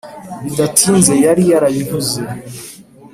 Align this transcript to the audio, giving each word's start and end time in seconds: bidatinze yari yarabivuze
bidatinze 0.45 1.11
yari 1.25 1.43
yarabivuze 1.51 2.19